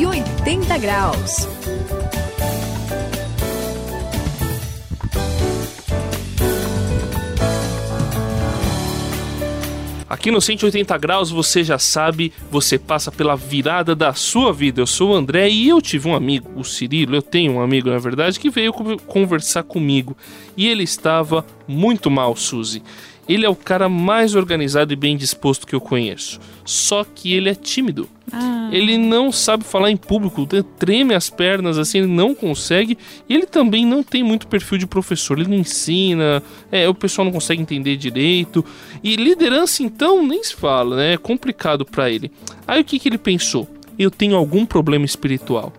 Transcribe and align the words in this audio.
180 0.00 0.78
graus. 0.78 1.46
Aqui 10.08 10.30
no 10.30 10.40
180 10.40 10.96
graus 10.96 11.30
você 11.30 11.62
já 11.62 11.78
sabe, 11.78 12.32
você 12.50 12.78
passa 12.78 13.12
pela 13.12 13.36
virada 13.36 13.94
da 13.94 14.14
sua 14.14 14.54
vida. 14.54 14.80
Eu 14.80 14.86
sou 14.86 15.10
o 15.10 15.14
André 15.14 15.50
e 15.50 15.68
eu 15.68 15.82
tive 15.82 16.08
um 16.08 16.14
amigo, 16.14 16.50
o 16.56 16.64
Cirilo, 16.64 17.16
eu 17.16 17.22
tenho 17.22 17.52
um 17.52 17.60
amigo 17.60 17.90
na 17.90 17.98
verdade, 17.98 18.40
que 18.40 18.48
veio 18.48 18.72
conversar 18.72 19.64
comigo. 19.64 20.16
E 20.56 20.66
ele 20.66 20.82
estava 20.82 21.44
muito 21.68 22.10
mal, 22.10 22.34
Suzy. 22.34 22.82
Ele 23.30 23.46
é 23.46 23.48
o 23.48 23.54
cara 23.54 23.88
mais 23.88 24.34
organizado 24.34 24.92
e 24.92 24.96
bem 24.96 25.16
disposto 25.16 25.64
que 25.64 25.72
eu 25.72 25.80
conheço. 25.80 26.40
Só 26.64 27.04
que 27.04 27.32
ele 27.32 27.48
é 27.48 27.54
tímido. 27.54 28.08
Ah. 28.32 28.68
Ele 28.72 28.98
não 28.98 29.30
sabe 29.30 29.62
falar 29.62 29.88
em 29.88 29.96
público, 29.96 30.48
treme 30.76 31.14
as 31.14 31.30
pernas 31.30 31.78
assim, 31.78 31.98
ele 31.98 32.08
não 32.08 32.34
consegue. 32.34 32.98
E 33.28 33.34
ele 33.34 33.46
também 33.46 33.86
não 33.86 34.02
tem 34.02 34.24
muito 34.24 34.48
perfil 34.48 34.78
de 34.78 34.86
professor, 34.86 35.38
ele 35.38 35.48
não 35.48 35.56
ensina, 35.56 36.42
é, 36.72 36.88
o 36.88 36.94
pessoal 36.94 37.24
não 37.24 37.30
consegue 37.30 37.62
entender 37.62 37.96
direito. 37.96 38.64
E 39.00 39.14
liderança, 39.14 39.84
então, 39.84 40.26
nem 40.26 40.42
se 40.42 40.56
fala, 40.56 40.96
né? 40.96 41.12
É 41.12 41.16
complicado 41.16 41.84
para 41.84 42.10
ele. 42.10 42.32
Aí 42.66 42.80
o 42.80 42.84
que, 42.84 42.98
que 42.98 43.08
ele 43.08 43.18
pensou? 43.18 43.68
Eu 43.96 44.10
tenho 44.10 44.34
algum 44.34 44.66
problema 44.66 45.04
espiritual. 45.04 45.72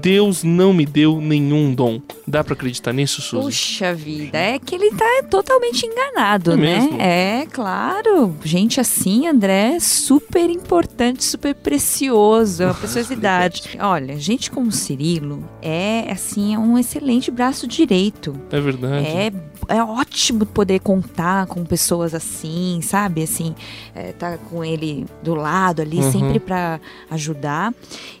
Deus 0.00 0.42
não 0.42 0.72
me 0.72 0.86
deu 0.86 1.20
nenhum 1.20 1.74
dom. 1.74 2.00
Dá 2.26 2.42
para 2.42 2.54
acreditar 2.54 2.92
nisso, 2.92 3.20
Suzy? 3.20 3.44
Puxa 3.44 3.94
vida, 3.94 4.38
é 4.38 4.58
que 4.58 4.74
ele 4.74 4.90
tá 4.92 5.24
totalmente 5.30 5.86
enganado, 5.86 6.52
é 6.52 6.56
né? 6.56 6.80
Mesmo? 6.80 7.00
É, 7.00 7.46
claro. 7.52 8.36
Gente 8.44 8.80
assim, 8.80 9.26
André, 9.26 9.78
super 9.80 10.48
importante, 10.50 11.24
super 11.24 11.54
precioso, 11.54 12.62
é 12.62 12.66
uma 12.66 12.74
preciosidade. 12.74 13.78
Olha, 13.80 14.18
gente 14.18 14.50
como 14.50 14.72
Cirilo 14.72 15.48
é, 15.60 16.10
assim, 16.10 16.54
é 16.54 16.58
um 16.58 16.78
excelente 16.78 17.30
braço 17.30 17.66
direito. 17.66 18.34
É 18.50 18.60
verdade. 18.60 19.06
É 19.06 19.32
é 19.68 19.82
ótimo 19.82 20.46
poder 20.46 20.80
contar 20.80 21.46
com 21.46 21.64
pessoas 21.64 22.14
assim, 22.14 22.80
sabe? 22.82 23.22
Assim, 23.22 23.54
é, 23.94 24.12
tá 24.12 24.38
com 24.38 24.64
ele 24.64 25.06
do 25.22 25.34
lado 25.34 25.82
ali, 25.82 25.98
uhum. 25.98 26.12
sempre 26.12 26.38
para 26.38 26.80
ajudar. 27.10 27.72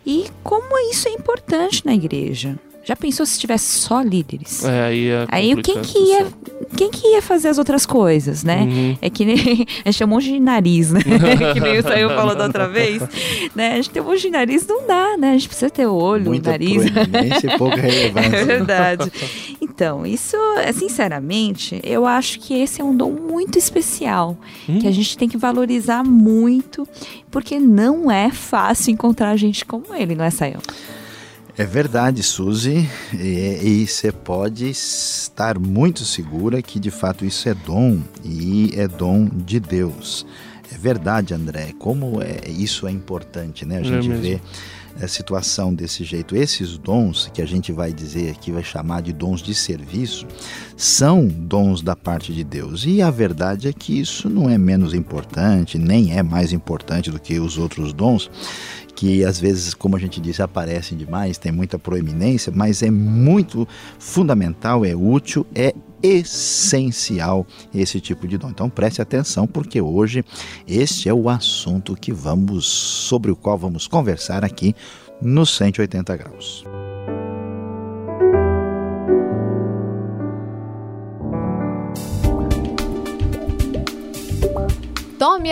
E 0.06 0.26
como 0.42 0.78
isso 0.90 1.08
é 1.08 1.12
importante 1.12 1.84
na 1.84 1.94
igreja. 1.94 2.58
Já 2.84 2.94
pensou 2.94 3.24
se 3.24 3.40
tivesse 3.40 3.78
só 3.78 4.02
líderes? 4.02 4.62
É, 4.62 4.82
aí 4.84 5.08
é 5.08 5.26
Aí 5.30 5.62
quem 5.62 5.80
que 5.80 5.98
ia, 5.98 6.26
quem 6.76 6.90
que 6.90 7.06
ia 7.14 7.22
fazer 7.22 7.48
as 7.48 7.56
outras 7.56 7.86
coisas, 7.86 8.44
né? 8.44 8.60
Uhum. 8.60 8.98
É 9.00 9.08
que 9.08 9.24
nem 9.24 9.66
a 9.82 9.90
gente 9.90 9.98
tem 9.98 10.06
um 10.06 10.10
monte 10.10 10.24
de 10.24 10.38
nariz, 10.38 10.92
né? 10.92 11.00
que 11.54 11.60
nem 11.60 11.80
saiu 11.80 12.10
falando 12.10 12.42
outra 12.42 12.68
vez, 12.68 13.02
né? 13.54 13.72
A 13.72 13.76
gente 13.76 13.88
tem 13.88 14.02
um 14.02 14.04
monte 14.04 14.20
de 14.20 14.30
nariz, 14.30 14.66
não 14.66 14.86
dá, 14.86 15.16
né? 15.16 15.30
A 15.30 15.32
gente 15.32 15.48
precisa 15.48 15.70
ter 15.70 15.86
olho, 15.86 16.26
Muita 16.26 16.50
nariz. 16.50 16.82
pouca 17.56 17.76
relevância. 17.80 18.36
É 18.36 18.44
verdade. 18.44 19.12
Então, 19.74 20.06
isso, 20.06 20.36
é, 20.58 20.72
sinceramente, 20.72 21.80
eu 21.82 22.06
acho 22.06 22.38
que 22.38 22.54
esse 22.54 22.80
é 22.80 22.84
um 22.84 22.96
dom 22.96 23.10
muito 23.10 23.58
especial, 23.58 24.38
hum. 24.68 24.78
que 24.78 24.86
a 24.86 24.90
gente 24.92 25.18
tem 25.18 25.28
que 25.28 25.36
valorizar 25.36 26.04
muito, 26.04 26.86
porque 27.28 27.58
não 27.58 28.08
é 28.08 28.30
fácil 28.30 28.92
encontrar 28.92 29.36
gente 29.36 29.64
como 29.64 29.92
ele, 29.92 30.14
não 30.14 30.24
é, 30.24 30.30
Sayão? 30.30 30.60
É 31.58 31.64
verdade, 31.64 32.22
Suzy, 32.22 32.88
e 33.12 33.84
você 33.84 34.12
pode 34.12 34.68
estar 34.68 35.58
muito 35.58 36.04
segura 36.04 36.62
que 36.62 36.78
de 36.78 36.90
fato 36.90 37.24
isso 37.24 37.48
é 37.48 37.54
dom 37.54 38.00
e 38.24 38.72
é 38.76 38.86
dom 38.86 39.28
de 39.32 39.58
Deus. 39.58 40.24
É 40.74 40.78
verdade, 40.78 41.32
André, 41.32 41.72
como 41.78 42.20
é, 42.20 42.50
isso 42.50 42.86
é 42.86 42.90
importante, 42.90 43.64
né? 43.64 43.76
A 43.76 43.80
é 43.80 43.84
gente 43.84 44.10
é 44.10 44.16
vê 44.16 44.40
a 45.00 45.08
situação 45.08 45.72
desse 45.72 46.04
jeito. 46.04 46.36
Esses 46.36 46.76
dons 46.76 47.30
que 47.32 47.40
a 47.40 47.46
gente 47.46 47.70
vai 47.72 47.92
dizer 47.92 48.30
aqui, 48.30 48.50
vai 48.50 48.62
chamar 48.62 49.02
de 49.02 49.12
dons 49.12 49.40
de 49.40 49.54
serviço, 49.54 50.26
são 50.76 51.26
dons 51.26 51.80
da 51.80 51.94
parte 51.94 52.32
de 52.32 52.42
Deus. 52.42 52.84
E 52.84 53.00
a 53.00 53.10
verdade 53.10 53.68
é 53.68 53.72
que 53.72 53.98
isso 53.98 54.28
não 54.28 54.50
é 54.50 54.58
menos 54.58 54.94
importante, 54.94 55.78
nem 55.78 56.16
é 56.16 56.22
mais 56.22 56.52
importante 56.52 57.10
do 57.10 57.20
que 57.20 57.38
os 57.38 57.56
outros 57.56 57.92
dons 57.92 58.30
que 58.94 59.24
às 59.24 59.38
vezes, 59.40 59.74
como 59.74 59.96
a 59.96 59.98
gente 59.98 60.20
disse, 60.20 60.42
aparecem 60.42 60.96
demais, 60.96 61.38
tem 61.38 61.50
muita 61.50 61.78
proeminência, 61.78 62.52
mas 62.54 62.82
é 62.82 62.90
muito 62.90 63.66
fundamental, 63.98 64.84
é 64.84 64.94
útil, 64.94 65.46
é 65.54 65.74
essencial 66.02 67.46
esse 67.74 68.00
tipo 68.00 68.28
de 68.28 68.36
dom. 68.36 68.50
Então 68.50 68.68
preste 68.68 69.00
atenção 69.00 69.46
porque 69.46 69.80
hoje 69.80 70.24
este 70.68 71.08
é 71.08 71.14
o 71.14 71.28
assunto 71.28 71.96
que 71.96 72.12
vamos 72.12 72.66
sobre 72.66 73.30
o 73.30 73.36
qual 73.36 73.56
vamos 73.56 73.86
conversar 73.86 74.44
aqui 74.44 74.74
no 75.22 75.46
180 75.46 76.16
graus. 76.16 76.64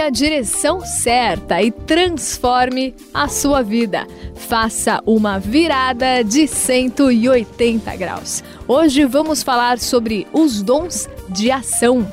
A 0.02 0.10
direção 0.10 0.80
certa 0.80 1.62
e 1.62 1.70
transforme 1.70 2.92
a 3.14 3.28
sua 3.28 3.62
vida. 3.62 4.04
Faça 4.34 5.00
uma 5.06 5.38
virada 5.38 6.24
de 6.24 6.48
180 6.48 7.94
graus. 7.94 8.42
Hoje 8.66 9.04
vamos 9.04 9.44
falar 9.44 9.78
sobre 9.78 10.26
os 10.32 10.60
dons 10.60 11.08
de 11.28 11.52
ação. 11.52 12.04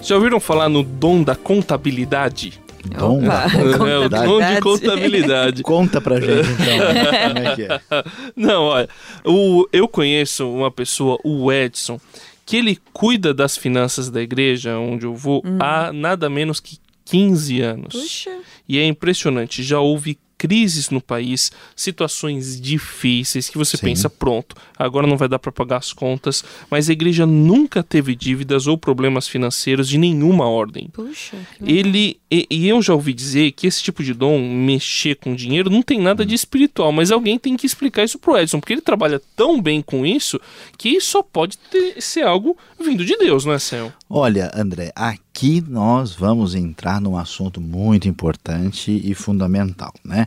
Já 0.00 0.14
ouviram 0.14 0.38
falar 0.38 0.68
no 0.68 0.84
dom 0.84 1.24
da 1.24 1.34
contabilidade? 1.34 2.62
Dom, 2.84 3.24
Opa, 3.24 3.46
é, 3.88 3.98
o 3.98 4.08
dom 4.08 4.38
de 4.38 4.60
contabilidade. 4.60 5.62
Conta 5.62 6.00
pra 6.00 6.20
gente 6.20 6.46
então, 6.52 7.34
como 7.34 7.38
é 7.38 7.54
que 7.56 7.62
é? 7.62 7.80
Não, 8.36 8.64
olha, 8.64 8.88
o, 9.24 9.66
eu 9.72 9.88
conheço 9.88 10.48
uma 10.48 10.70
pessoa, 10.70 11.18
o 11.24 11.50
Edson, 11.50 11.98
que 12.44 12.56
ele 12.56 12.78
cuida 12.92 13.32
das 13.32 13.56
finanças 13.56 14.10
da 14.10 14.20
igreja 14.20 14.78
onde 14.78 15.06
eu 15.06 15.14
vou 15.14 15.42
hum. 15.44 15.58
há 15.60 15.92
nada 15.92 16.28
menos 16.28 16.60
que 16.60 16.78
15 17.04 17.60
anos. 17.60 17.94
Puxa. 17.94 18.38
E 18.68 18.78
é 18.78 18.86
impressionante, 18.86 19.62
já 19.62 19.78
houve 19.78 20.18
crises 20.44 20.90
no 20.90 21.00
país, 21.00 21.50
situações 21.74 22.60
difíceis 22.60 23.48
que 23.48 23.56
você 23.56 23.78
Sim. 23.78 23.86
pensa, 23.86 24.10
pronto, 24.10 24.54
agora 24.78 25.06
não 25.06 25.16
vai 25.16 25.26
dar 25.26 25.38
para 25.38 25.50
pagar 25.50 25.78
as 25.78 25.90
contas, 25.90 26.44
mas 26.68 26.90
a 26.90 26.92
igreja 26.92 27.24
nunca 27.24 27.82
teve 27.82 28.14
dívidas 28.14 28.66
ou 28.66 28.76
problemas 28.76 29.26
financeiros 29.26 29.88
de 29.88 29.96
nenhuma 29.96 30.46
ordem. 30.46 30.90
Puxa. 30.92 31.38
Ele 31.64 32.18
e, 32.30 32.46
e, 32.50 32.68
eu 32.68 32.82
já 32.82 32.92
ouvi 32.92 33.14
dizer 33.14 33.52
que 33.52 33.66
esse 33.66 33.82
tipo 33.82 34.02
de 34.02 34.12
dom, 34.12 34.38
mexer 34.38 35.14
com 35.14 35.34
dinheiro, 35.34 35.70
não 35.70 35.80
tem 35.80 35.98
nada 35.98 36.26
de 36.26 36.34
espiritual, 36.34 36.92
mas 36.92 37.10
alguém 37.10 37.38
tem 37.38 37.56
que 37.56 37.64
explicar 37.64 38.04
isso 38.04 38.18
pro 38.18 38.36
Edson, 38.36 38.60
porque 38.60 38.74
ele 38.74 38.82
trabalha 38.82 39.22
tão 39.34 39.62
bem 39.62 39.80
com 39.80 40.04
isso 40.04 40.38
que 40.76 41.00
só 41.00 41.22
pode 41.22 41.56
ter, 41.56 42.02
ser 42.02 42.24
algo 42.24 42.54
vindo 42.78 43.02
de 43.02 43.16
Deus, 43.16 43.46
não 43.46 43.54
é, 43.54 43.58
Céu? 43.58 43.92
Olha, 44.10 44.50
André, 44.54 44.92
aqui 44.94 45.23
nós 45.68 46.14
vamos 46.14 46.54
entrar 46.54 47.00
num 47.00 47.16
assunto 47.16 47.60
muito 47.60 48.08
importante 48.08 49.00
e 49.04 49.14
fundamental, 49.14 49.92
né? 50.04 50.26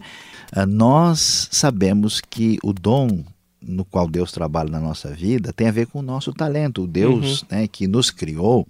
Ah, 0.51 0.65
nós 0.65 1.47
sabemos 1.51 2.19
que 2.21 2.57
o 2.61 2.73
dom 2.73 3.23
no 3.61 3.83
qual 3.83 4.07
Deus 4.07 4.31
trabalha 4.31 4.69
na 4.69 4.79
nossa 4.79 5.09
vida 5.09 5.51
tem 5.51 5.67
a 5.67 5.71
ver 5.71 5.87
com 5.87 5.99
o 5.99 6.03
nosso 6.03 6.31
talento. 6.33 6.83
O 6.83 6.87
Deus 6.87 7.41
uhum. 7.41 7.47
né, 7.51 7.67
que 7.67 7.87
nos 7.87 8.11
criou 8.11 8.67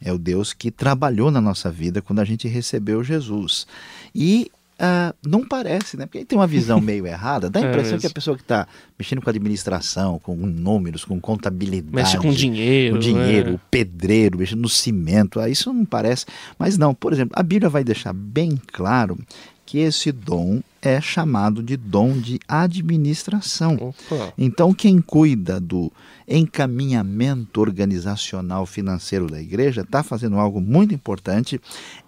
é 0.00 0.12
o 0.12 0.18
Deus 0.18 0.52
que 0.52 0.70
trabalhou 0.70 1.30
na 1.30 1.40
nossa 1.40 1.70
vida 1.70 2.02
quando 2.02 2.20
a 2.20 2.24
gente 2.24 2.48
recebeu 2.48 3.02
Jesus. 3.02 3.66
E 4.14 4.50
Uh, 4.74 5.14
não 5.24 5.46
parece, 5.46 5.96
né? 5.96 6.04
Porque 6.04 6.24
tem 6.24 6.36
uma 6.36 6.46
visão 6.46 6.80
meio 6.82 7.06
errada. 7.06 7.48
Dá 7.48 7.60
a 7.60 7.62
é 7.64 7.68
impressão 7.68 7.96
é 7.96 8.00
que 8.00 8.06
a 8.06 8.10
pessoa 8.10 8.36
que 8.36 8.42
está 8.42 8.66
mexendo 8.98 9.22
com 9.22 9.30
administração, 9.30 10.18
com 10.18 10.34
números, 10.34 11.04
com 11.04 11.20
contabilidade. 11.20 11.94
Mexe 11.94 12.18
com 12.18 12.32
dinheiro. 12.32 12.94
Com 12.94 13.00
dinheiro, 13.00 13.50
né? 13.50 13.54
o 13.56 13.60
pedreiro, 13.70 14.38
mexendo 14.38 14.62
no 14.62 14.68
cimento. 14.68 15.38
Ah, 15.38 15.48
isso 15.48 15.72
não 15.72 15.84
parece. 15.84 16.26
Mas 16.58 16.76
não, 16.76 16.92
por 16.92 17.12
exemplo, 17.12 17.34
a 17.38 17.42
Bíblia 17.42 17.68
vai 17.68 17.84
deixar 17.84 18.12
bem 18.12 18.60
claro 18.72 19.16
que 19.64 19.78
esse 19.78 20.12
dom 20.12 20.62
é 20.80 21.00
chamado 21.00 21.62
de 21.62 21.76
dom 21.76 22.18
de 22.18 22.38
administração. 22.46 23.74
Opa. 23.74 24.32
Então, 24.36 24.74
quem 24.74 25.00
cuida 25.00 25.58
do 25.58 25.90
encaminhamento 26.28 27.60
organizacional 27.60 28.66
financeiro 28.66 29.26
da 29.26 29.40
igreja 29.40 29.82
está 29.82 30.02
fazendo 30.02 30.38
algo 30.38 30.60
muito 30.60 30.94
importante. 30.94 31.60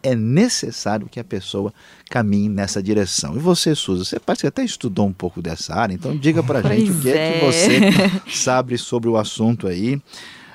É 0.03 0.14
necessário 0.14 1.08
que 1.08 1.20
a 1.20 1.25
pessoa 1.25 1.73
caminhe 2.11 2.49
nessa 2.49 2.82
direção. 2.82 3.37
E 3.37 3.38
você, 3.38 3.75
Suza, 3.75 4.05
você 4.05 4.20
parece 4.20 4.43
que 4.43 4.47
até 4.47 4.64
estudou 4.64 5.06
um 5.06 5.12
pouco 5.12 5.41
dessa 5.41 5.75
área, 5.75 5.94
então 5.94 6.17
diga 6.17 6.43
para 6.43 6.61
a 6.61 6.75
gente 6.75 6.91
o 6.91 7.00
que 7.00 7.11
é. 7.11 7.17
é 7.17 7.32
que 7.32 7.44
você 7.47 7.81
sabe 8.35 8.76
sobre 8.79 9.09
o 9.09 9.17
assunto 9.17 9.67
aí, 9.67 10.00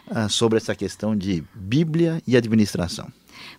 ah, 0.10 0.30
sobre 0.30 0.58
essa 0.58 0.76
questão 0.76 1.16
de 1.16 1.44
Bíblia 1.56 2.22
e 2.28 2.38
administração. 2.38 3.08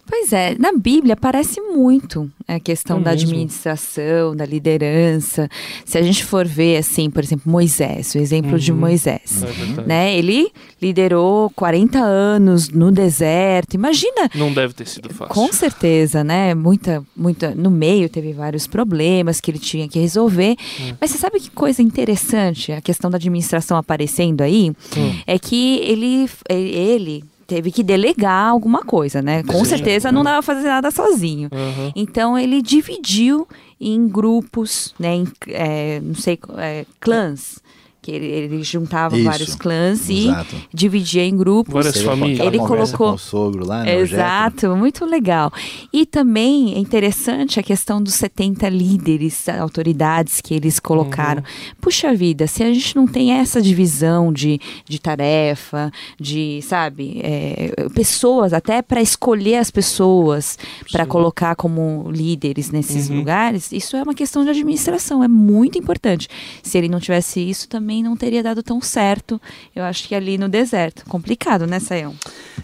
Pois 0.06 0.32
é, 0.32 0.56
na 0.58 0.73
Bíblia 0.73 1.14
aparece 1.14 1.61
muito 1.61 2.31
a 2.46 2.58
questão 2.58 2.99
É 2.99 3.00
da 3.02 3.11
mesmo? 3.12 3.29
administração, 3.31 4.34
da 4.34 4.44
liderança. 4.44 5.49
Se 5.84 5.96
a 5.96 6.02
gente 6.02 6.25
for 6.25 6.46
ver, 6.46 6.76
assim, 6.79 7.08
por 7.08 7.23
exemplo, 7.23 7.50
Moisés, 7.50 8.14
o 8.14 8.19
exemplo 8.19 8.58
de 8.58 8.73
Uhum. 8.73 8.79
Moisés. 8.79 9.43
É. 9.79 9.87
Né? 9.87 10.19
Ele 10.19 10.50
liderou 10.81 11.50
40 11.50 11.99
anos 12.00 12.69
no 12.69 12.90
deserto. 12.90 13.75
Imagina 13.75 14.29
Não 14.34 14.52
deve 14.52 14.75
ter 14.75 14.87
sido 14.88 15.08
fácil. 15.14 15.32
com 15.34 15.52
certeza, 15.52 16.25
né? 16.25 16.55
Muita, 16.55 17.02
muita. 17.17 17.55
No 17.55 17.70
meio 17.70 18.08
teve 18.08 18.32
vários 18.32 18.67
problemas 18.67 19.40
que 19.40 19.50
ele 19.50 19.58
tinha 19.58 19.88
que 19.88 19.99
resolver. 20.00 20.56
Hum. 20.81 20.94
Mas 21.00 21.11
você 21.12 21.19
sabe 21.19 21.38
que 21.40 21.50
coisa 21.50 21.81
interessante, 21.81 22.73
a 22.73 22.81
questão 22.81 23.11
da 23.11 23.17
administração 23.17 23.76
aparecendo 23.76 24.40
aí, 24.43 24.70
Hum. 24.96 25.14
é 25.26 25.38
que 25.38 25.78
ele, 25.78 26.28
ele 26.49 27.25
teve 27.52 27.70
que 27.70 27.82
delegar 27.82 28.49
alguma 28.49 28.82
coisa, 28.82 29.20
né? 29.20 29.43
Com 29.43 29.58
Sim. 29.58 29.66
certeza 29.66 30.10
não 30.10 30.25
dava 30.25 30.43
pra 30.43 30.54
fazer 30.54 30.69
nada 30.69 30.90
sozinho. 30.90 31.50
Aham. 31.52 31.93
Então 31.94 32.38
ele 32.38 32.62
dividiu 32.62 33.46
em 33.78 34.08
grupos, 34.08 34.94
né? 34.99 35.16
Em, 35.16 35.28
é, 35.49 36.00
não 36.00 36.14
sei, 36.14 36.38
é, 36.56 36.87
clãs. 36.99 37.58
Que 38.02 38.10
ele, 38.10 38.26
ele 38.26 38.62
juntava 38.64 39.16
Isso, 39.16 39.25
vários 39.25 39.54
clãs 39.54 40.08
e 40.08 40.25
Exato. 40.26 40.56
dividia 40.75 41.25
em 41.25 41.37
grupos. 41.37 41.72
Várias 41.72 42.02
famílias. 42.02 42.40
Ele 42.44 42.58
colocou- 42.58 43.10
com 43.10 43.14
o 43.14 43.19
sogro 43.19 43.64
lá, 43.64 43.84
né? 43.84 43.96
Exato, 44.00 44.75
muito 44.76 45.04
legal. 45.04 45.52
E 45.93 46.04
também 46.04 46.75
é 46.75 46.78
interessante 46.81 47.60
a 47.60 47.62
questão 47.62 48.02
dos 48.02 48.14
70 48.14 48.69
líderes, 48.69 49.49
autoridades 49.49 50.40
que 50.40 50.52
eles 50.52 50.81
colocaram. 50.81 51.44
Puxa 51.81 52.12
vida, 52.12 52.49
se 52.49 52.64
a 52.64 52.66
gente 52.75 52.96
não 52.96 53.06
tem 53.06 53.31
essa 53.34 53.62
divisão 53.62 54.32
de, 54.32 54.60
de 54.88 54.99
tarefa, 54.99 55.93
de, 56.20 56.60
sabe, 56.62 57.20
é, 57.22 57.72
pessoas, 57.94 58.52
até 58.52 58.82
para 58.82 59.00
escolher 59.00 59.58
as 59.58 59.70
pessoas 59.70 60.58
para 60.90 61.06
colocar 61.06 61.54
como 61.54 62.10
líderes 62.10 62.69
nesses 62.72 63.08
Uhum. 63.08 63.19
lugares, 63.19 63.70
isso 63.70 63.96
é 63.96 64.02
uma 64.02 64.14
questão 64.14 64.43
de 64.43 64.50
administração, 64.50 65.22
é 65.22 65.28
muito 65.28 65.78
importante. 65.78 66.26
Se 66.64 66.76
ele 66.76 66.88
não 66.88 66.99
tivesse 66.99 67.38
isso, 67.38 67.69
também 67.69 67.92
não 68.00 68.17
teria 68.17 68.44
dado 68.44 68.62
tão 68.62 68.81
certo, 68.81 69.43
eu 69.75 69.83
acho 69.83 70.06
que 70.06 70.15
ali 70.15 70.39
no 70.39 70.49
deserto. 70.49 71.05
Complicado, 71.06 71.67
né, 71.67 71.81
Sayão? 71.81 72.15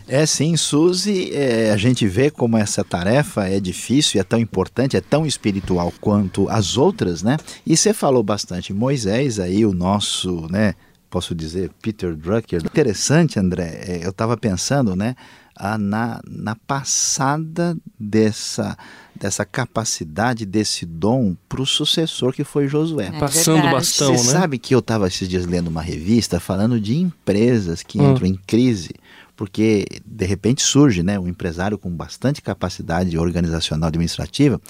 É 0.07 0.25
sim, 0.25 0.57
Suzy, 0.57 1.35
é, 1.35 1.73
a 1.73 1.77
gente 1.77 2.07
vê 2.07 2.31
como 2.31 2.57
essa 2.57 2.85
tarefa 2.85 3.49
é 3.49 3.59
difícil 3.59 4.21
é 4.21 4.25
tão 4.25 4.39
importante, 4.39 4.97
é 4.97 5.01
tão 5.01 5.27
espiritual 5.27 5.93
quanto 6.01 6.49
as 6.49 6.77
outras, 6.77 7.21
né? 7.21 7.37
E 7.67 7.77
você 7.77 7.93
falou 7.93 8.23
bastante 8.23 8.73
Moisés 8.73 9.41
aí, 9.41 9.67
o 9.67 9.75
nosso, 9.75 10.47
né? 10.51 10.75
Posso 11.11 11.35
dizer, 11.35 11.71
Peter 11.81 12.15
Drucker. 12.15 12.61
Interessante, 12.65 13.39
André, 13.39 13.81
é, 13.87 14.05
eu 14.05 14.11
estava 14.11 14.37
pensando, 14.37 14.95
né? 14.95 15.15
ah, 15.59 15.77
na, 15.77 16.21
na 16.25 16.55
passada 16.55 17.77
dessa, 17.99 18.79
dessa 19.15 19.45
capacidade, 19.45 20.47
desse 20.47 20.87
dom 20.87 21.35
para 21.49 21.61
o 21.61 21.67
sucessor 21.67 22.33
que 22.33 22.45
foi 22.45 22.69
Josué. 22.69 23.11
É 23.13 23.19
Passando 23.19 23.55
o 23.59 23.63
verdade. 23.63 23.75
bastão, 23.75 24.17
Você 24.17 24.27
né? 24.33 24.33
sabe 24.41 24.59
que 24.59 24.75
eu 24.75 24.79
estava 24.79 25.09
esses 25.09 25.29
dias 25.29 25.45
lendo 25.47 25.67
uma 25.67 25.83
revista 25.83 26.39
falando 26.39 26.81
de 26.81 26.97
empresas 26.97 27.83
que 27.83 27.99
Hum. 27.99 28.13
entram 28.13 28.27
em 28.29 28.37
crise 28.47 28.95
porque 29.39 29.87
de 30.05 30.27
repente 30.27 30.65
surge 30.65 31.01
né, 31.01 31.17
um 31.17 31.29
empresário 31.29 31.79
com 31.79 31.89
bastante 31.89 32.43
capacidade 32.43 33.17
organizacional 33.17 33.87
administrativa, 33.87 34.61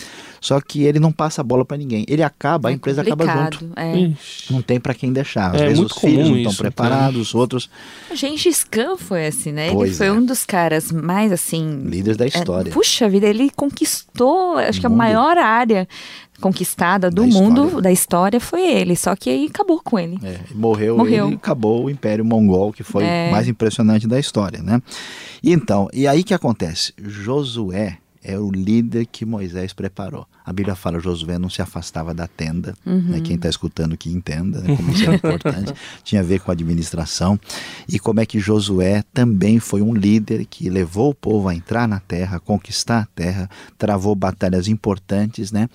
só 0.42 0.60
que 0.60 0.82
ele 0.82 1.00
não 1.00 1.10
passa 1.10 1.40
a 1.40 1.44
bola 1.44 1.64
para 1.64 1.78
ninguém. 1.78 2.04
Ele 2.06 2.22
acaba, 2.22 2.68
a 2.68 2.72
É 2.72 2.74
empresa 2.74 3.00
acaba 3.00 3.24
junto. 3.24 3.72
é. 3.74 4.12
Não 4.50 4.60
tem 4.60 4.78
para 4.78 4.92
quem 4.92 5.10
deixar. 5.10 5.54
Às 5.54 5.62
É 5.62 5.68
vezes 5.68 5.82
os 5.82 5.92
filhos 5.96 6.16
comum 6.18 6.28
não 6.28 6.36
estão 6.36 6.52
isso, 6.52 6.60
preparados, 6.62 7.18
os 7.18 7.34
outros 7.34 7.70
O 8.10 8.14
Gengis 8.14 8.62
Khan 8.62 8.98
foi 8.98 9.26
assim, 9.26 9.52
né? 9.52 9.72
Pois 9.72 9.88
ele 9.88 9.96
foi 9.96 10.06
é. 10.08 10.12
um 10.12 10.22
dos 10.22 10.44
caras 10.44 10.92
mais 10.92 11.32
assim. 11.32 11.80
líderes 11.86 12.18
da 12.18 12.26
é, 12.26 12.28
história. 12.28 12.70
puxa 12.70 13.08
vida, 13.08 13.26
ele 13.26 13.50
conquistou, 13.56 14.58
acho 14.58 14.80
que 14.80 14.86
a 14.86 14.90
maior 14.90 15.38
área 15.38 15.88
conquistada 16.40 17.10
do 17.10 17.22
Da 17.22 17.26
mundo, 17.28 17.64
história. 17.64 17.82
da 17.82 17.92
história, 17.92 18.40
foi 18.40 18.60
ele. 18.62 18.96
Só 18.96 19.14
que 19.16 19.28
aí 19.30 19.46
acabou 19.46 19.80
com 19.82 19.98
ele. 19.98 20.18
É, 20.22 20.38
morreu, 20.54 20.96
Morreu. 20.98 21.26
ele 21.26 21.36
acabou 21.36 21.84
o 21.84 21.90
Império 21.90 22.24
Mongol, 22.24 22.72
que 22.72 22.82
foi 22.82 23.04
É. 23.04 23.28
o 23.28 23.32
mais 23.32 23.48
impressionante 23.48 24.06
da 24.06 24.18
história, 24.18 24.62
né? 24.62 24.80
E 25.42 25.52
Então, 25.52 25.88
e 25.92 26.06
aí 26.06 26.22
que 26.24 26.34
acontece? 26.34 26.92
Josué 27.02 27.98
é 28.22 28.38
o 28.38 28.50
líder 28.50 29.06
que 29.06 29.24
Moisés 29.24 29.72
preparou. 29.72 30.26
A 30.44 30.52
Bíblia 30.52 30.74
fala 30.74 30.98
Josué 30.98 31.38
não 31.38 31.48
se 31.48 31.62
afastava 31.62 32.12
da 32.12 32.26
tenda, 32.26 32.74
né? 32.84 33.20
quem 33.20 33.36
está 33.36 33.48
escutando 33.48 33.96
que 33.96 34.10
entenda 34.10 34.60
né? 34.60 34.76
como 34.76 34.90
isso 34.90 35.08
é 35.10 35.14
importante. 35.14 35.72
Tinha 36.02 36.20
a 36.20 36.24
ver 36.24 36.40
com 36.40 36.50
a 36.50 36.54
administração 36.54 37.38
e 37.88 37.98
como 37.98 38.20
é 38.20 38.26
que 38.26 38.38
Josué 38.40 39.02
também 39.14 39.58
foi 39.60 39.82
um 39.82 39.94
líder 39.94 40.44
que 40.46 40.68
levou 40.68 41.10
o 41.10 41.14
povo 41.14 41.48
a 41.48 41.54
entrar 41.54 41.86
na 41.86 42.00
terra, 42.00 42.40
conquistar 42.40 43.00
a 43.02 43.06
terra, 43.14 43.48
travou 43.78 44.14
batalhas 44.14 44.68
importantes, 44.68 45.52
né? 45.52 45.68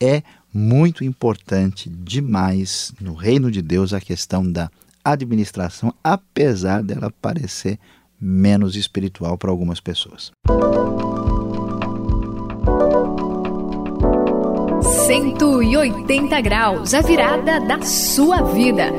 É 0.00 0.22
muito 0.54 1.04
importante 1.04 1.90
demais 1.90 2.92
no 3.00 3.14
reino 3.14 3.50
de 3.50 3.60
Deus 3.60 3.92
a 3.92 4.00
questão 4.00 4.50
da 4.50 4.70
administração, 5.04 5.92
apesar 6.02 6.82
dela 6.82 7.12
parecer 7.20 7.78
menos 8.20 8.76
espiritual 8.76 9.36
para 9.36 9.50
algumas 9.50 9.80
pessoas. 9.80 10.32
180 15.06 16.40
graus, 16.40 16.94
a 16.94 17.00
virada 17.00 17.60
da 17.60 17.80
sua 17.82 18.42
vida. 18.42 18.92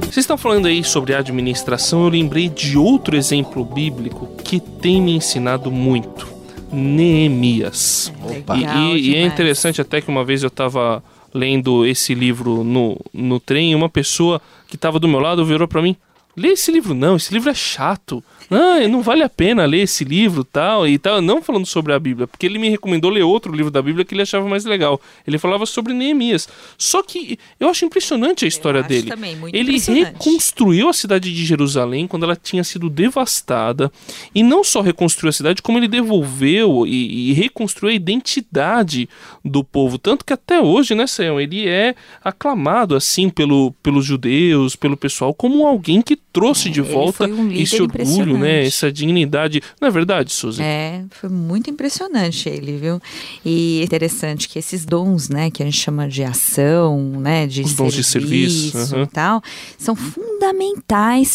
Vocês 0.00 0.24
estão 0.24 0.38
falando 0.38 0.66
aí 0.66 0.82
sobre 0.82 1.14
administração, 1.14 2.04
eu 2.04 2.08
lembrei 2.08 2.48
de 2.48 2.76
outro 2.76 3.16
exemplo 3.16 3.64
bíblico 3.64 4.26
que 4.42 4.58
tem 4.58 5.00
me 5.00 5.14
ensinado 5.14 5.70
muito. 5.70 6.37
Neemias. 6.72 8.12
Opa. 8.22 8.56
E, 8.56 8.64
e- 8.96 9.10
e 9.10 9.14
é 9.16 9.22
interessante 9.24 9.80
até 9.80 10.00
que 10.00 10.08
uma 10.08 10.24
vez 10.24 10.42
eu 10.42 10.48
estava 10.48 11.02
lendo 11.32 11.84
esse 11.86 12.14
livro 12.14 12.64
no, 12.64 12.98
no 13.12 13.38
trem 13.38 13.72
e 13.72 13.74
uma 13.74 13.88
pessoa 13.88 14.40
que 14.66 14.76
estava 14.76 14.98
do 14.98 15.06
meu 15.08 15.20
lado 15.20 15.44
virou 15.44 15.68
para 15.68 15.82
mim: 15.82 15.96
lê 16.38 16.48
esse 16.48 16.70
livro 16.70 16.94
não, 16.94 17.16
esse 17.16 17.32
livro 17.32 17.50
é 17.50 17.54
chato. 17.54 18.22
Não, 18.50 18.88
não 18.88 19.02
vale 19.02 19.22
a 19.22 19.28
pena 19.28 19.66
ler 19.66 19.82
esse 19.82 20.04
livro 20.04 20.42
tal 20.42 20.86
e 20.86 20.98
tal. 20.98 21.20
Não 21.20 21.42
falando 21.42 21.66
sobre 21.66 21.92
a 21.92 21.98
Bíblia, 21.98 22.26
porque 22.26 22.46
ele 22.46 22.58
me 22.58 22.70
recomendou 22.70 23.10
ler 23.10 23.22
outro 23.22 23.52
livro 23.52 23.70
da 23.70 23.82
Bíblia 23.82 24.04
que 24.04 24.14
ele 24.14 24.22
achava 24.22 24.48
mais 24.48 24.64
legal. 24.64 25.00
Ele 25.26 25.38
falava 25.38 25.66
sobre 25.66 25.92
Neemias. 25.92 26.48
Só 26.78 27.02
que 27.02 27.38
eu 27.60 27.68
acho 27.68 27.84
impressionante 27.84 28.44
a 28.44 28.48
história 28.48 28.82
dele. 28.82 29.10
também 29.10 29.36
muito 29.36 29.54
ele 29.54 29.78
reconstruiu 29.78 30.88
a 30.88 30.92
cidade 30.92 31.32
de 31.34 31.44
Jerusalém 31.44 32.06
quando 32.06 32.22
ela 32.22 32.36
tinha 32.36 32.64
sido 32.64 32.88
devastada. 32.88 33.92
E 34.34 34.42
não 34.42 34.64
só 34.64 34.80
reconstruiu 34.80 35.28
a 35.28 35.32
cidade, 35.32 35.60
como 35.60 35.78
ele 35.78 35.88
devolveu 35.88 36.86
e, 36.86 37.30
e 37.30 37.32
reconstruiu 37.34 37.90
a 37.90 37.94
identidade 37.94 39.08
do 39.44 39.62
povo. 39.62 39.98
Tanto 39.98 40.24
que 40.24 40.32
até 40.32 40.60
hoje, 40.60 40.94
né, 40.94 41.06
Sayão, 41.06 41.40
ele 41.40 41.68
é 41.68 41.94
aclamado 42.24 42.96
assim 42.96 43.28
pelo, 43.28 43.72
pelos 43.82 44.04
judeus, 44.04 44.74
pelo 44.74 44.96
pessoal, 44.96 45.34
como 45.34 45.66
alguém 45.66 46.00
que 46.00 46.16
trouxe 46.38 46.70
de 46.70 46.80
volta 46.80 47.26
um 47.26 47.50
esse 47.52 47.80
orgulho, 47.80 48.38
né? 48.38 48.64
Essa 48.64 48.90
dignidade. 48.92 49.60
Não 49.80 49.88
é 49.88 49.90
verdade, 49.90 50.32
Suzy? 50.32 50.62
É, 50.62 51.04
foi 51.10 51.28
muito 51.28 51.70
impressionante 51.70 52.48
ele, 52.48 52.76
viu? 52.76 53.00
E 53.44 53.82
interessante 53.82 54.48
que 54.48 54.58
esses 54.58 54.84
dons, 54.84 55.28
né, 55.28 55.50
que 55.50 55.62
a 55.62 55.66
gente 55.66 55.78
chama 55.78 56.08
de 56.08 56.22
ação, 56.22 57.00
né, 57.20 57.46
de 57.46 57.62
Os 57.62 57.74
dons 57.74 57.94
de 57.94 58.04
serviço, 58.04 58.76
aham. 58.76 59.02
e 59.02 59.06
tal, 59.06 59.42
são 59.76 59.94
fundamentais 59.94 60.37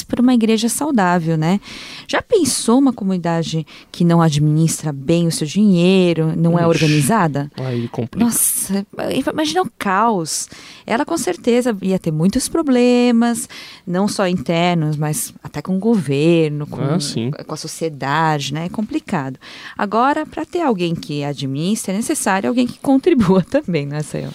para 0.03 0.21
uma 0.21 0.33
igreja 0.33 0.69
saudável, 0.69 1.37
né? 1.37 1.59
Já 2.07 2.21
pensou 2.21 2.79
uma 2.79 2.93
comunidade 2.93 3.65
que 3.91 4.03
não 4.03 4.21
administra 4.21 4.91
bem 4.91 5.27
o 5.27 5.31
seu 5.31 5.47
dinheiro, 5.47 6.33
não 6.35 6.57
é 6.57 6.65
organizada? 6.65 7.51
Aí 7.57 7.87
complica. 7.87 8.25
Nossa, 8.25 8.85
imagina 9.31 9.61
o 9.61 9.71
caos. 9.77 10.49
Ela 10.85 11.05
com 11.05 11.17
certeza 11.17 11.75
ia 11.81 11.99
ter 11.99 12.11
muitos 12.11 12.47
problemas, 12.49 13.47
não 13.85 14.07
só 14.07 14.27
internos, 14.27 14.97
mas 14.97 15.33
até 15.43 15.61
com 15.61 15.75
o 15.75 15.79
governo, 15.79 16.67
com, 16.67 16.81
Ah, 16.81 17.43
com 17.43 17.53
a 17.53 17.57
sociedade, 17.57 18.53
né? 18.53 18.65
É 18.65 18.69
complicado. 18.69 19.39
Agora, 19.77 20.25
para 20.25 20.45
ter 20.45 20.61
alguém 20.61 20.95
que 20.95 21.23
administra, 21.23 21.93
é 21.93 21.97
necessário 21.97 22.49
alguém 22.49 22.67
que 22.67 22.79
contribua 22.83 23.43
também, 23.43 23.85
não 23.85 23.97
é, 23.97 24.03
Sayão? 24.03 24.31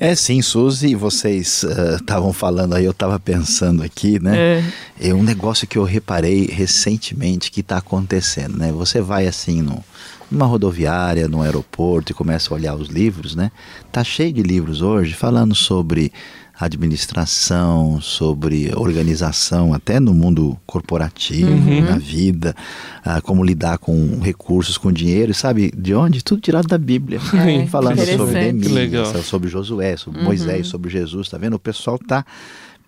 É 0.00 0.14
sim, 0.14 0.40
Suzy, 0.40 0.94
vocês 0.94 1.64
estavam 1.96 2.32
falando 2.32 2.76
aí, 2.76 2.84
eu 2.84 2.92
estava 2.92 3.18
pensando 3.18 3.82
aqui, 3.82 4.22
né? 4.22 4.62
É. 5.00 5.12
um 5.12 5.24
negócio 5.24 5.66
que 5.66 5.76
eu 5.76 5.82
reparei 5.82 6.46
recentemente 6.46 7.50
que 7.50 7.62
está 7.62 7.78
acontecendo, 7.78 8.56
né? 8.56 8.70
Você 8.70 9.00
vai 9.00 9.26
assim 9.26 9.60
no, 9.60 9.82
numa 10.30 10.46
rodoviária, 10.46 11.26
num 11.26 11.42
aeroporto 11.42 12.12
e 12.12 12.14
começa 12.14 12.54
a 12.54 12.54
olhar 12.54 12.76
os 12.76 12.86
livros, 12.86 13.34
né? 13.34 13.50
Tá 13.90 14.04
cheio 14.04 14.32
de 14.32 14.40
livros 14.40 14.82
hoje 14.82 15.14
falando 15.14 15.52
sobre 15.52 16.12
administração, 16.58 18.00
sobre 18.00 18.72
organização, 18.74 19.72
até 19.72 20.00
no 20.00 20.12
mundo 20.12 20.58
corporativo, 20.66 21.50
Uhum. 21.50 21.82
na 21.82 21.98
vida, 21.98 22.54
ah, 23.04 23.20
como 23.20 23.44
lidar 23.44 23.78
com 23.78 24.18
recursos, 24.20 24.76
com 24.76 24.92
dinheiro, 24.92 25.32
sabe? 25.32 25.72
De 25.76 25.94
onde? 25.94 26.22
Tudo 26.22 26.40
tirado 26.40 26.66
da 26.66 26.78
Bíblia. 26.78 27.20
É, 27.38 27.66
falando 27.66 27.98
sobre. 28.16 28.52
Neemias, 28.52 29.26
sobre 29.26 29.48
Josué, 29.48 29.96
sobre 29.96 30.20
Moisés, 30.22 30.66
sobre 30.66 30.90
Jesus, 30.90 31.28
tá 31.28 31.38
vendo? 31.38 31.54
O 31.54 31.58
pessoal 31.58 31.98
tá 31.98 32.24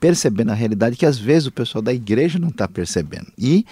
percebendo 0.00 0.50
a 0.50 0.54
realidade 0.54 0.96
que 0.96 1.06
às 1.06 1.18
vezes 1.18 1.46
o 1.46 1.52
pessoal 1.52 1.80
da 1.82 1.92
igreja 1.92 2.38
não 2.38 2.48
está 2.48 2.66
percebendo. 2.66 3.26
E 3.38 3.64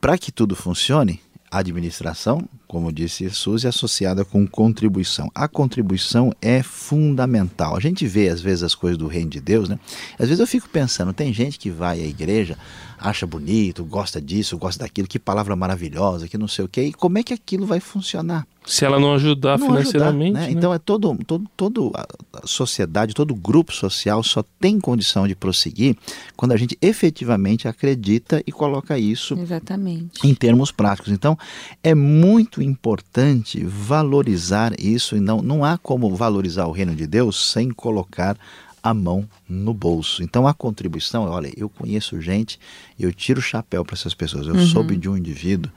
para 0.00 0.16
que 0.16 0.30
tudo 0.30 0.54
funcione, 0.54 1.20
administração, 1.50 2.48
como 2.66 2.92
disse 2.92 3.28
Suzy, 3.30 3.66
associada 3.66 4.24
com 4.24 4.46
contribuição. 4.46 5.30
A 5.34 5.48
contribuição 5.48 6.32
é 6.40 6.62
fundamental. 6.62 7.76
A 7.76 7.80
gente 7.80 8.06
vê 8.06 8.28
às 8.28 8.40
vezes 8.40 8.62
as 8.62 8.74
coisas 8.74 8.98
do 8.98 9.06
reino 9.06 9.30
de 9.30 9.40
Deus, 9.40 9.68
né? 9.68 9.78
Às 10.18 10.26
vezes 10.28 10.40
eu 10.40 10.46
fico 10.46 10.68
pensando, 10.68 11.12
tem 11.12 11.32
gente 11.32 11.58
que 11.58 11.70
vai 11.70 12.00
à 12.00 12.06
igreja, 12.06 12.58
acha 12.98 13.26
bonito, 13.26 13.84
gosta 13.84 14.20
disso, 14.20 14.58
gosta 14.58 14.84
daquilo, 14.84 15.08
que 15.08 15.18
palavra 15.18 15.56
maravilhosa, 15.56 16.28
que 16.28 16.36
não 16.36 16.48
sei 16.48 16.64
o 16.64 16.68
quê, 16.68 16.82
e 16.82 16.92
como 16.92 17.18
é 17.18 17.22
que 17.22 17.32
aquilo 17.32 17.66
vai 17.66 17.80
funcionar? 17.80 18.46
Se 18.68 18.84
ela 18.84 19.00
não 19.00 19.14
ajudar 19.14 19.58
não 19.58 19.66
financeiramente. 19.66 20.36
Ajudar, 20.36 20.40
né? 20.40 20.46
Né? 20.48 20.52
Então 20.52 20.74
é 20.74 20.78
todo, 20.78 21.16
todo, 21.26 21.48
todo 21.56 21.92
a 21.94 22.46
sociedade, 22.46 23.14
todo 23.14 23.34
grupo 23.34 23.72
social 23.72 24.22
só 24.22 24.44
tem 24.60 24.78
condição 24.78 25.26
de 25.26 25.34
prosseguir 25.34 25.96
quando 26.36 26.52
a 26.52 26.56
gente 26.56 26.76
efetivamente 26.82 27.66
acredita 27.66 28.42
e 28.46 28.52
coloca 28.52 28.98
isso 28.98 29.38
Exatamente. 29.38 30.26
em 30.26 30.34
termos 30.34 30.70
práticos. 30.70 31.10
Então 31.12 31.36
é 31.82 31.94
muito 31.94 32.62
importante 32.62 33.64
valorizar 33.64 34.78
isso 34.78 35.16
e 35.16 35.20
não, 35.20 35.40
não 35.40 35.64
há 35.64 35.78
como 35.78 36.14
valorizar 36.14 36.66
o 36.66 36.72
reino 36.72 36.94
de 36.94 37.06
Deus 37.06 37.52
sem 37.52 37.70
colocar 37.70 38.36
a 38.82 38.92
mão 38.92 39.28
no 39.48 39.72
bolso. 39.72 40.22
Então 40.22 40.46
a 40.46 40.52
contribuição, 40.52 41.24
olha, 41.24 41.50
eu 41.56 41.68
conheço 41.68 42.20
gente, 42.20 42.60
eu 42.98 43.12
tiro 43.12 43.40
o 43.40 43.42
chapéu 43.42 43.84
para 43.84 43.94
essas 43.94 44.14
pessoas. 44.14 44.46
Eu 44.46 44.54
uhum. 44.54 44.66
soube 44.66 44.96
de 44.96 45.08
um 45.08 45.16
indivíduo 45.16 45.72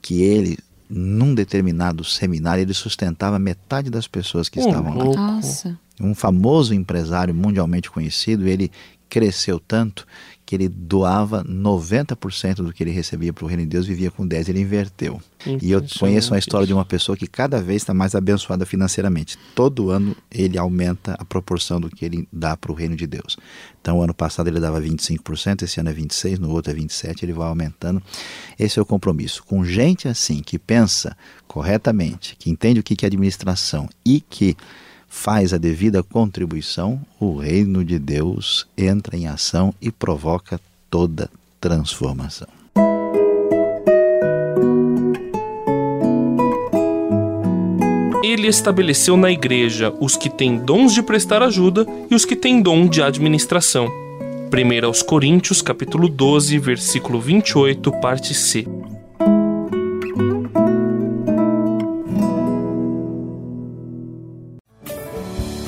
que 0.00 0.22
ele 0.22 0.58
num 0.88 1.34
determinado 1.34 2.02
seminário, 2.04 2.62
ele 2.62 2.74
sustentava 2.74 3.38
metade 3.38 3.90
das 3.90 4.06
pessoas 4.06 4.48
que 4.48 4.58
estavam 4.58 4.96
lá. 4.96 5.04
Nossa. 5.04 5.78
Um 6.00 6.14
famoso 6.14 6.72
empresário 6.72 7.34
mundialmente 7.34 7.90
conhecido, 7.90 8.46
ele 8.46 8.70
cresceu 9.08 9.58
tanto 9.58 10.06
que 10.48 10.54
ele 10.54 10.66
doava 10.66 11.44
90% 11.44 12.54
do 12.54 12.72
que 12.72 12.82
ele 12.82 12.90
recebia 12.90 13.34
para 13.34 13.44
o 13.44 13.46
reino 13.46 13.64
de 13.64 13.68
Deus, 13.68 13.86
vivia 13.86 14.10
com 14.10 14.26
10%, 14.26 14.48
ele 14.48 14.60
inverteu. 14.62 15.20
E 15.60 15.70
eu 15.70 15.84
conheço 15.98 16.32
uma 16.32 16.38
história 16.38 16.66
de 16.66 16.72
uma 16.72 16.86
pessoa 16.86 17.18
que 17.18 17.26
cada 17.26 17.60
vez 17.60 17.82
está 17.82 17.92
mais 17.92 18.14
abençoada 18.14 18.64
financeiramente. 18.64 19.36
Todo 19.54 19.90
ano 19.90 20.16
ele 20.30 20.56
aumenta 20.56 21.14
a 21.18 21.24
proporção 21.26 21.78
do 21.78 21.90
que 21.90 22.02
ele 22.02 22.26
dá 22.32 22.56
para 22.56 22.72
o 22.72 22.74
reino 22.74 22.96
de 22.96 23.06
Deus. 23.06 23.36
Então, 23.78 23.98
o 23.98 24.02
ano 24.02 24.14
passado 24.14 24.48
ele 24.48 24.58
dava 24.58 24.80
25%, 24.80 25.64
esse 25.64 25.80
ano 25.80 25.90
é 25.90 25.92
26%, 25.92 26.38
no 26.38 26.50
outro 26.50 26.72
é 26.72 26.74
27%, 26.74 27.22
ele 27.24 27.34
vai 27.34 27.46
aumentando. 27.46 28.02
Esse 28.58 28.78
é 28.78 28.82
o 28.82 28.86
compromisso. 28.86 29.44
Com 29.44 29.62
gente 29.62 30.08
assim, 30.08 30.40
que 30.40 30.58
pensa 30.58 31.14
corretamente, 31.46 32.34
que 32.36 32.48
entende 32.48 32.80
o 32.80 32.82
que 32.82 33.04
é 33.04 33.06
administração 33.06 33.86
e 34.02 34.22
que 34.22 34.56
faz 35.08 35.52
a 35.52 35.58
devida 35.58 36.02
contribuição, 36.02 37.00
o 37.18 37.36
reino 37.36 37.84
de 37.84 37.98
Deus 37.98 38.66
entra 38.76 39.16
em 39.16 39.26
ação 39.26 39.74
e 39.80 39.90
provoca 39.90 40.60
toda 40.90 41.30
transformação. 41.60 42.48
Ele 48.22 48.46
estabeleceu 48.46 49.16
na 49.16 49.30
igreja 49.30 49.92
os 49.98 50.16
que 50.16 50.28
têm 50.28 50.58
dons 50.58 50.92
de 50.92 51.02
prestar 51.02 51.42
ajuda 51.42 51.86
e 52.10 52.14
os 52.14 52.24
que 52.24 52.36
têm 52.36 52.60
dom 52.60 52.86
de 52.86 53.02
administração. 53.02 53.88
1 54.52 54.86
aos 54.86 55.02
Coríntios, 55.02 55.60
capítulo 55.60 56.08
12, 56.08 56.58
versículo 56.58 57.20
28, 57.20 57.90
parte 58.00 58.34
C. 58.34 58.66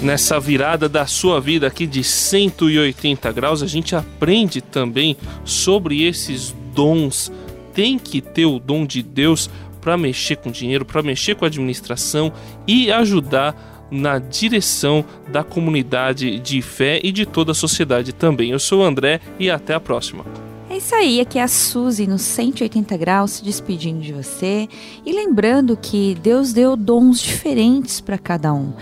nessa 0.03 0.41
virada 0.41 0.89
da 0.89 1.07
sua 1.07 1.41
vida 1.41 1.67
aqui 1.67 1.87
de 1.87 2.03
180 2.03 3.31
graus, 3.33 3.63
a 3.63 3.67
gente 3.67 3.95
aprende 3.95 4.61
também 4.61 5.17
sobre 5.45 6.05
esses 6.05 6.55
dons. 6.75 7.31
Tem 7.75 7.99
que 7.99 8.21
ter 8.21 8.47
o 8.47 8.59
dom 8.59 8.87
de 8.87 9.03
Deus 9.03 9.51
para 9.81 9.97
mexer 9.97 10.37
com 10.37 10.51
dinheiro, 10.51 10.85
para 10.85 11.03
mexer 11.03 11.35
com 11.35 11.45
a 11.45 11.49
administração 11.49 12.33
e 12.67 12.91
ajudar 12.91 13.89
na 13.91 14.19
direção 14.19 15.05
da 15.29 15.43
comunidade 15.43 16.39
de 16.39 16.63
fé 16.63 17.01
e 17.03 17.11
de 17.11 17.27
toda 17.27 17.53
a 17.53 17.55
sociedade 17.55 18.13
também. 18.13 18.51
Eu 18.51 18.59
sou 18.59 18.81
o 18.81 18.85
André 18.85 19.21
e 19.39 19.51
até 19.51 19.75
a 19.75 19.81
próxima. 19.81 20.25
É 20.69 20.77
isso 20.77 20.95
aí, 20.95 21.21
aqui 21.21 21.39
é 21.39 21.43
a 21.43 21.49
Suzy 21.49 22.07
no 22.07 22.17
180 22.17 22.97
graus 22.97 23.33
se 23.33 23.45
despedindo 23.45 24.01
de 24.01 24.13
você 24.13 24.69
e 25.05 25.13
lembrando 25.13 25.77
que 25.77 26.17
Deus 26.23 26.53
deu 26.53 26.77
dons 26.77 27.21
diferentes 27.21 28.01
para 28.01 28.17
cada 28.17 28.53
um 28.53 28.73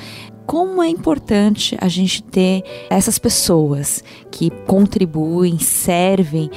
como 0.48 0.82
é 0.82 0.88
importante 0.88 1.76
a 1.78 1.88
gente 1.88 2.22
ter 2.22 2.64
essas 2.88 3.18
pessoas 3.18 4.02
que 4.30 4.48
contribuem, 4.66 5.58
servem 5.58 6.50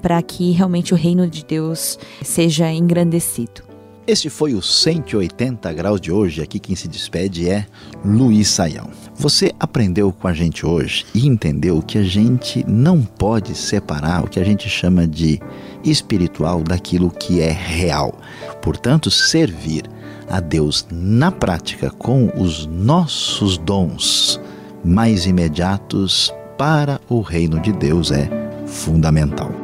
para 0.00 0.22
que 0.22 0.52
realmente 0.52 0.94
o 0.94 0.96
reino 0.96 1.28
de 1.28 1.44
Deus 1.44 1.98
seja 2.22 2.70
engrandecido. 2.70 3.73
Este 4.06 4.28
foi 4.28 4.52
o 4.52 4.60
180 4.60 5.72
graus 5.72 5.98
de 5.98 6.12
hoje. 6.12 6.42
Aqui 6.42 6.58
quem 6.58 6.76
se 6.76 6.86
despede 6.86 7.48
é 7.48 7.66
Luiz 8.04 8.48
Saião. 8.48 8.90
Você 9.16 9.50
aprendeu 9.58 10.12
com 10.12 10.28
a 10.28 10.34
gente 10.34 10.66
hoje 10.66 11.06
e 11.14 11.26
entendeu 11.26 11.80
que 11.80 11.96
a 11.96 12.02
gente 12.02 12.62
não 12.68 13.02
pode 13.02 13.54
separar 13.54 14.22
o 14.22 14.28
que 14.28 14.38
a 14.38 14.44
gente 14.44 14.68
chama 14.68 15.06
de 15.06 15.40
espiritual 15.82 16.62
daquilo 16.62 17.10
que 17.10 17.40
é 17.40 17.50
real. 17.50 18.20
Portanto, 18.60 19.10
servir 19.10 19.84
a 20.28 20.38
Deus 20.38 20.86
na 20.90 21.32
prática 21.32 21.90
com 21.90 22.30
os 22.36 22.66
nossos 22.66 23.56
dons 23.56 24.38
mais 24.84 25.24
imediatos 25.24 26.30
para 26.58 27.00
o 27.08 27.22
reino 27.22 27.58
de 27.58 27.72
Deus 27.72 28.10
é 28.10 28.28
fundamental. 28.66 29.63